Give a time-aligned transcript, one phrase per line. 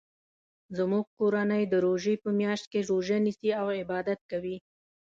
[0.77, 4.57] زموږ کورنۍ د روژی په میاشت کې روژه نیسي او عبادت کوي